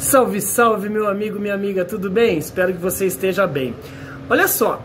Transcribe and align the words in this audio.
Salve, 0.00 0.40
salve, 0.40 0.88
meu 0.88 1.06
amigo, 1.06 1.38
minha 1.38 1.52
amiga, 1.52 1.84
tudo 1.84 2.10
bem? 2.10 2.38
Espero 2.38 2.72
que 2.72 2.80
você 2.80 3.04
esteja 3.04 3.46
bem. 3.46 3.74
Olha 4.30 4.48
só, 4.48 4.82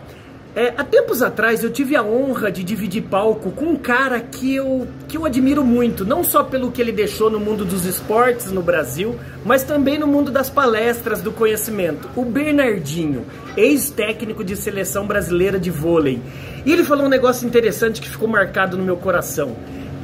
é, 0.54 0.74
há 0.76 0.84
tempos 0.84 1.22
atrás 1.22 1.64
eu 1.64 1.70
tive 1.70 1.96
a 1.96 2.02
honra 2.02 2.52
de 2.52 2.62
dividir 2.62 3.02
palco 3.04 3.50
com 3.50 3.64
um 3.64 3.76
cara 3.76 4.20
que 4.20 4.54
eu, 4.54 4.86
que 5.08 5.16
eu 5.16 5.24
admiro 5.24 5.64
muito, 5.64 6.04
não 6.04 6.22
só 6.22 6.44
pelo 6.44 6.70
que 6.70 6.82
ele 6.82 6.92
deixou 6.92 7.30
no 7.30 7.40
mundo 7.40 7.64
dos 7.64 7.86
esportes 7.86 8.52
no 8.52 8.60
Brasil, 8.60 9.18
mas 9.42 9.62
também 9.62 9.98
no 9.98 10.06
mundo 10.06 10.30
das 10.30 10.50
palestras 10.50 11.22
do 11.22 11.32
conhecimento. 11.32 12.10
O 12.14 12.22
Bernardinho, 12.22 13.24
ex-técnico 13.56 14.44
de 14.44 14.54
seleção 14.54 15.06
brasileira 15.06 15.58
de 15.58 15.70
vôlei. 15.70 16.20
E 16.66 16.70
ele 16.70 16.84
falou 16.84 17.06
um 17.06 17.08
negócio 17.10 17.48
interessante 17.48 18.02
que 18.02 18.10
ficou 18.10 18.28
marcado 18.28 18.76
no 18.76 18.84
meu 18.84 18.98
coração. 18.98 19.56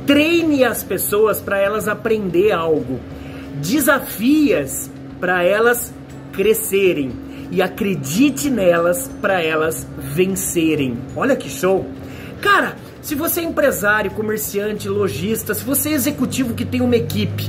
Treine 0.07 0.65
as 0.65 0.83
pessoas 0.83 1.39
para 1.39 1.59
elas 1.59 1.87
aprender 1.87 2.51
algo. 2.51 2.99
Desafias 3.61 4.91
para 5.23 5.45
elas 5.45 5.95
crescerem 6.33 7.13
e 7.49 7.63
acredite 7.63 8.51
nelas 8.51 9.09
para 9.21 9.41
elas 9.41 9.87
vencerem. 9.97 10.99
Olha 11.15 11.37
que 11.37 11.49
show! 11.49 11.87
Cara, 12.41 12.75
se 13.01 13.15
você 13.15 13.39
é 13.39 13.45
empresário, 13.45 14.11
comerciante, 14.11 14.89
lojista, 14.89 15.55
se 15.55 15.63
você 15.63 15.91
é 15.91 15.93
executivo 15.93 16.55
que 16.55 16.65
tem 16.65 16.81
uma 16.81 16.97
equipe, 16.97 17.49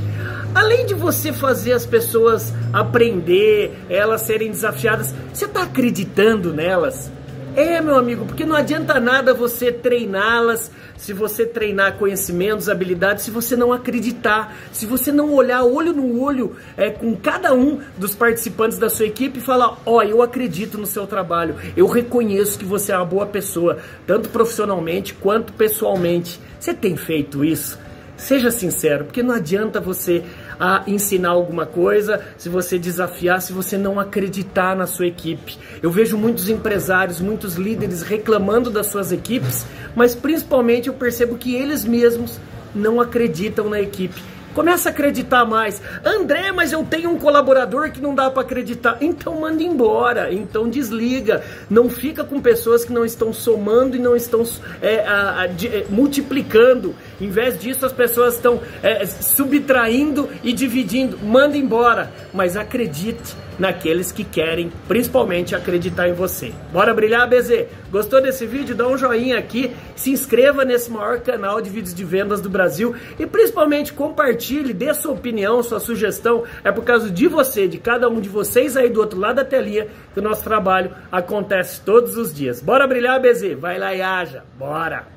além 0.54 0.86
de 0.86 0.94
você 0.94 1.32
fazer 1.32 1.72
as 1.72 1.84
pessoas 1.84 2.54
aprender, 2.72 3.76
elas 3.90 4.20
serem 4.20 4.52
desafiadas, 4.52 5.12
você 5.32 5.46
está 5.46 5.64
acreditando 5.64 6.54
nelas? 6.54 7.10
É, 7.56 7.80
meu 7.80 7.94
amigo, 7.96 8.26
porque 8.26 8.44
não 8.44 8.56
adianta 8.56 8.98
nada 8.98 9.32
você 9.32 9.70
treiná-las, 9.70 10.72
se 10.96 11.12
você 11.12 11.46
treinar 11.46 11.96
conhecimentos, 11.96 12.68
habilidades, 12.68 13.22
se 13.22 13.30
você 13.30 13.54
não 13.54 13.72
acreditar, 13.72 14.56
se 14.72 14.86
você 14.86 15.12
não 15.12 15.32
olhar 15.32 15.62
olho 15.62 15.92
no 15.92 16.20
olho 16.20 16.56
é, 16.76 16.90
com 16.90 17.14
cada 17.14 17.54
um 17.54 17.80
dos 17.96 18.12
participantes 18.12 18.76
da 18.76 18.90
sua 18.90 19.06
equipe 19.06 19.38
e 19.38 19.40
falar: 19.42 19.78
Ó, 19.86 19.98
oh, 19.98 20.02
eu 20.02 20.20
acredito 20.20 20.76
no 20.76 20.86
seu 20.86 21.06
trabalho, 21.06 21.54
eu 21.76 21.86
reconheço 21.86 22.58
que 22.58 22.64
você 22.64 22.90
é 22.90 22.96
uma 22.96 23.04
boa 23.04 23.26
pessoa, 23.26 23.78
tanto 24.04 24.30
profissionalmente 24.30 25.14
quanto 25.14 25.52
pessoalmente. 25.52 26.40
Você 26.58 26.74
tem 26.74 26.96
feito 26.96 27.44
isso? 27.44 27.78
Seja 28.16 28.50
sincero, 28.50 29.04
porque 29.04 29.22
não 29.22 29.34
adianta 29.34 29.80
você 29.80 30.24
a 30.58 30.82
ensinar 30.86 31.30
alguma 31.30 31.66
coisa, 31.66 32.20
se 32.36 32.48
você 32.48 32.78
desafiar, 32.78 33.40
se 33.40 33.52
você 33.52 33.76
não 33.76 33.98
acreditar 33.98 34.76
na 34.76 34.86
sua 34.86 35.06
equipe. 35.06 35.58
Eu 35.82 35.90
vejo 35.90 36.16
muitos 36.16 36.48
empresários, 36.48 37.20
muitos 37.20 37.54
líderes 37.56 38.02
reclamando 38.02 38.70
das 38.70 38.86
suas 38.86 39.12
equipes, 39.12 39.66
mas 39.94 40.14
principalmente 40.14 40.88
eu 40.88 40.94
percebo 40.94 41.36
que 41.36 41.54
eles 41.54 41.84
mesmos 41.84 42.38
não 42.74 43.00
acreditam 43.00 43.68
na 43.68 43.80
equipe. 43.80 44.20
Começa 44.54 44.88
a 44.88 44.92
acreditar 44.92 45.44
mais. 45.44 45.82
André, 46.04 46.52
mas 46.52 46.72
eu 46.72 46.84
tenho 46.84 47.10
um 47.10 47.18
colaborador 47.18 47.90
que 47.90 48.00
não 48.00 48.14
dá 48.14 48.30
para 48.30 48.42
acreditar. 48.42 48.98
Então 49.00 49.40
manda 49.40 49.62
embora. 49.62 50.32
Então 50.32 50.70
desliga. 50.70 51.42
Não 51.68 51.90
fica 51.90 52.22
com 52.22 52.40
pessoas 52.40 52.84
que 52.84 52.92
não 52.92 53.04
estão 53.04 53.32
somando 53.32 53.96
e 53.96 53.98
não 53.98 54.14
estão 54.14 54.44
é, 54.80 55.00
a, 55.00 55.40
a, 55.42 55.46
de, 55.48 55.66
é, 55.66 55.86
multiplicando. 55.90 56.94
Em 57.20 57.28
vez 57.28 57.58
disso, 57.58 57.84
as 57.84 57.92
pessoas 57.92 58.34
estão 58.36 58.60
é, 58.82 59.04
subtraindo 59.04 60.28
e 60.42 60.52
dividindo. 60.52 61.18
Manda 61.18 61.56
embora. 61.56 62.12
Mas 62.32 62.56
acredite 62.56 63.34
naqueles 63.58 64.12
que 64.12 64.24
querem, 64.24 64.72
principalmente, 64.88 65.54
acreditar 65.54 66.08
em 66.08 66.12
você. 66.12 66.52
Bora 66.72 66.94
brilhar, 66.94 67.28
BZ? 67.28 67.66
Gostou 67.90 68.20
desse 68.20 68.46
vídeo? 68.46 68.74
Dá 68.74 68.86
um 68.86 68.96
joinha 68.96 69.38
aqui, 69.38 69.74
se 69.94 70.10
inscreva 70.10 70.64
nesse 70.64 70.90
maior 70.90 71.20
canal 71.20 71.60
de 71.60 71.70
vídeos 71.70 71.94
de 71.94 72.04
vendas 72.04 72.40
do 72.40 72.50
Brasil 72.50 72.94
e 73.18 73.26
principalmente 73.26 73.92
compartilhe, 73.92 74.72
dê 74.72 74.92
sua 74.94 75.12
opinião, 75.12 75.62
sua 75.62 75.80
sugestão. 75.80 76.44
É 76.62 76.72
por 76.72 76.84
causa 76.84 77.10
de 77.10 77.28
você, 77.28 77.68
de 77.68 77.78
cada 77.78 78.08
um 78.08 78.20
de 78.20 78.28
vocês 78.28 78.76
aí 78.76 78.88
do 78.88 79.00
outro 79.00 79.18
lado 79.18 79.36
da 79.36 79.44
telinha, 79.44 79.86
que 80.12 80.20
o 80.20 80.22
nosso 80.22 80.42
trabalho 80.42 80.90
acontece 81.10 81.80
todos 81.80 82.16
os 82.16 82.34
dias. 82.34 82.60
Bora 82.60 82.86
brilhar, 82.86 83.20
BZ? 83.20 83.54
Vai 83.58 83.78
lá 83.78 83.94
e 83.94 84.02
haja. 84.02 84.44
Bora! 84.58 85.13